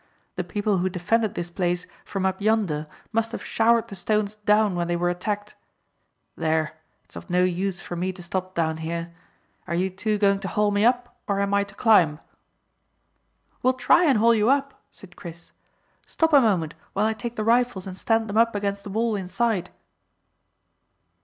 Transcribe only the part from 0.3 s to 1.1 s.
The people who